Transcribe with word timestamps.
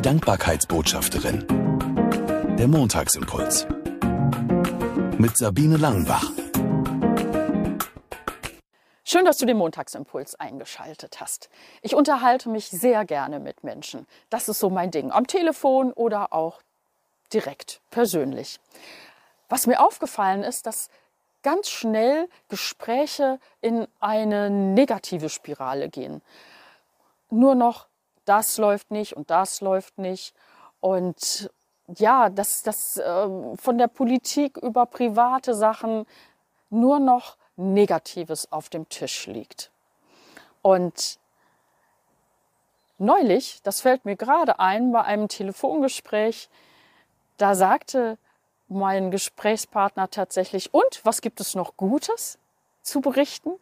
Die 0.00 0.08
Dankbarkeitsbotschafterin. 0.08 1.46
Der 2.58 2.68
Montagsimpuls. 2.68 3.66
Mit 5.18 5.36
Sabine 5.36 5.76
Langenbach. 5.76 6.24
Schön, 9.04 9.26
dass 9.26 9.36
du 9.36 9.44
den 9.44 9.58
Montagsimpuls 9.58 10.36
eingeschaltet 10.36 11.20
hast. 11.20 11.50
Ich 11.82 11.94
unterhalte 11.94 12.48
mich 12.48 12.70
sehr 12.70 13.04
gerne 13.04 13.40
mit 13.40 13.62
Menschen. 13.62 14.06
Das 14.30 14.48
ist 14.48 14.58
so 14.58 14.70
mein 14.70 14.90
Ding. 14.90 15.10
Am 15.12 15.26
Telefon 15.26 15.92
oder 15.92 16.32
auch 16.32 16.62
direkt, 17.34 17.82
persönlich. 17.90 18.58
Was 19.50 19.66
mir 19.66 19.84
aufgefallen 19.84 20.44
ist, 20.44 20.64
dass 20.64 20.88
ganz 21.42 21.68
schnell 21.68 22.26
Gespräche 22.48 23.38
in 23.60 23.86
eine 24.00 24.48
negative 24.48 25.28
Spirale 25.28 25.90
gehen. 25.90 26.22
Nur 27.28 27.54
noch 27.54 27.89
das 28.24 28.58
läuft 28.58 28.90
nicht 28.90 29.16
und 29.16 29.30
das 29.30 29.60
läuft 29.60 29.98
nicht. 29.98 30.34
Und 30.80 31.50
ja, 31.96 32.28
dass 32.30 32.62
das 32.62 32.96
äh, 32.96 33.56
von 33.56 33.78
der 33.78 33.88
Politik 33.88 34.56
über 34.58 34.86
private 34.86 35.54
Sachen 35.54 36.06
nur 36.70 37.00
noch 37.00 37.36
Negatives 37.56 38.50
auf 38.52 38.68
dem 38.68 38.88
Tisch 38.88 39.26
liegt. 39.26 39.70
Und 40.62 41.18
neulich, 42.98 43.60
das 43.62 43.80
fällt 43.80 44.04
mir 44.04 44.16
gerade 44.16 44.58
ein, 44.60 44.92
bei 44.92 45.02
einem 45.02 45.28
Telefongespräch, 45.28 46.48
da 47.38 47.54
sagte 47.54 48.18
mein 48.68 49.10
Gesprächspartner 49.10 50.10
tatsächlich, 50.10 50.72
und 50.72 51.00
was 51.02 51.20
gibt 51.20 51.40
es 51.40 51.54
noch 51.54 51.76
Gutes 51.76 52.38
zu 52.82 53.00
berichten? 53.00 53.52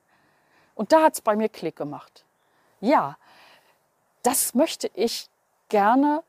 Und 0.74 0.92
da 0.92 1.02
hat 1.02 1.14
es 1.14 1.20
bei 1.22 1.34
mir 1.34 1.48
Klick 1.48 1.76
gemacht. 1.76 2.24
Ja, 2.80 3.16
das 4.22 4.54
möchte 4.54 4.90
ich 4.94 5.28
gerne 5.68 6.22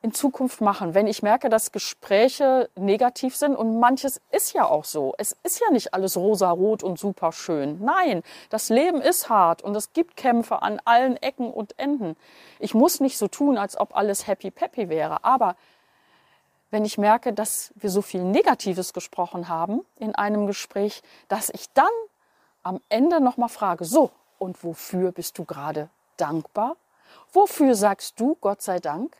in 0.00 0.14
Zukunft 0.14 0.60
machen, 0.60 0.94
wenn 0.94 1.08
ich 1.08 1.22
merke, 1.22 1.48
dass 1.48 1.72
Gespräche 1.72 2.70
negativ 2.76 3.34
sind 3.34 3.56
und 3.56 3.80
manches 3.80 4.20
ist 4.30 4.52
ja 4.52 4.64
auch 4.64 4.84
so. 4.84 5.14
Es 5.18 5.36
ist 5.42 5.60
ja 5.60 5.70
nicht 5.72 5.92
alles 5.92 6.16
rosa-rot 6.16 6.84
und 6.84 7.00
super 7.00 7.32
schön. 7.32 7.82
Nein, 7.82 8.22
das 8.48 8.68
Leben 8.68 9.00
ist 9.00 9.28
hart 9.28 9.60
und 9.60 9.74
es 9.74 9.92
gibt 9.92 10.16
Kämpfe 10.16 10.62
an 10.62 10.80
allen 10.84 11.16
Ecken 11.16 11.52
und 11.52 11.76
Enden. 11.80 12.16
Ich 12.60 12.74
muss 12.74 13.00
nicht 13.00 13.18
so 13.18 13.26
tun, 13.26 13.58
als 13.58 13.76
ob 13.76 13.96
alles 13.96 14.28
happy 14.28 14.52
peppy 14.52 14.88
wäre, 14.88 15.24
aber 15.24 15.56
wenn 16.70 16.84
ich 16.84 16.98
merke, 16.98 17.32
dass 17.32 17.72
wir 17.74 17.90
so 17.90 18.02
viel 18.02 18.22
Negatives 18.22 18.92
gesprochen 18.92 19.48
haben 19.48 19.80
in 19.96 20.14
einem 20.14 20.46
Gespräch, 20.46 21.02
dass 21.26 21.48
ich 21.48 21.72
dann 21.72 21.86
am 22.62 22.80
Ende 22.88 23.20
nochmal 23.20 23.48
frage, 23.48 23.84
so, 23.84 24.10
und 24.38 24.62
wofür 24.62 25.10
bist 25.10 25.38
du 25.38 25.44
gerade 25.44 25.88
dankbar? 26.18 26.76
Wofür 27.32 27.74
sagst 27.74 28.18
du 28.20 28.36
Gott 28.40 28.62
sei 28.62 28.78
Dank? 28.78 29.16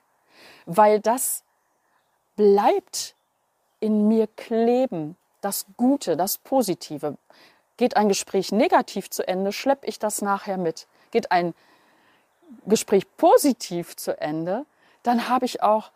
weil 0.67 1.01
das 1.01 1.45
bleibt 2.37 3.15
in 3.81 4.09
mir 4.09 4.27
kleben, 4.27 5.17
das 5.41 5.67
Gute, 5.77 6.17
das 6.17 6.39
Positive. 6.39 7.17
Geht 7.77 7.97
ein 7.97 8.09
Gespräch 8.09 8.53
negativ 8.53 9.09
zu 9.09 9.27
Ende, 9.27 9.53
schleppe 9.53 9.87
ich 9.87 9.99
das 9.99 10.21
nachher 10.21 10.59
mit. 10.59 10.87
Geht 11.11 11.31
ein 11.31 11.55
Gespräch 12.67 13.07
positiv 13.17 13.97
zu 13.97 14.21
Ende, 14.21 14.67
dann 15.03 15.29
habe 15.29 15.45
ich 15.45 15.63
auch 15.63 15.91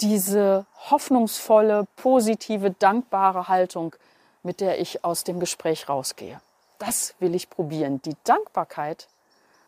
diese 0.00 0.66
hoffnungsvolle, 0.90 1.86
positive, 1.96 2.72
dankbare 2.72 3.48
Haltung, 3.48 3.94
mit 4.42 4.60
der 4.60 4.80
ich 4.80 5.04
aus 5.04 5.24
dem 5.24 5.40
Gespräch 5.40 5.88
rausgehe. 5.88 6.40
Das 6.78 7.14
will 7.20 7.34
ich 7.34 7.48
probieren. 7.48 8.02
Die 8.02 8.16
Dankbarkeit 8.24 9.08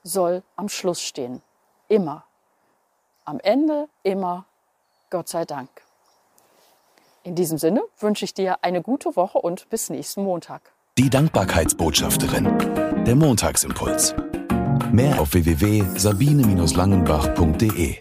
soll 0.03 0.43
am 0.57 0.69
Schluss 0.69 1.01
stehen. 1.01 1.43
Immer 1.89 2.25
am 3.25 3.41
Ende 3.41 3.89
immer 4.03 4.45
Gott 5.11 5.29
sei 5.29 5.45
Dank. 5.45 5.69
In 7.23 7.35
diesem 7.35 7.59
Sinne 7.59 7.83
wünsche 7.99 8.25
ich 8.25 8.33
dir 8.35 8.59
eine 8.63 8.83
gute 8.83 9.17
Woche 9.17 9.39
und 9.39 9.69
bis 9.69 9.91
nächsten 9.91 10.23
Montag. 10.23 10.63
Die 10.97 11.11
Dankbarkeitsbotschafterin. 11.11 13.05
Der 13.05 13.17
Montagsimpuls. 13.17 14.15
Mehr 14.93 15.21
auf 15.21 15.35
www.sabine-langenbach.de 15.35 17.99